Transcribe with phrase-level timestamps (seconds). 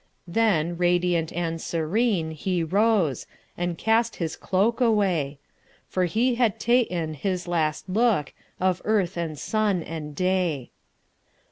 [0.27, 7.47] Then radiant and serene he rose, And cast his cloak away:For he had ta'en his
[7.47, 10.71] latest lookOf earth and sun and day.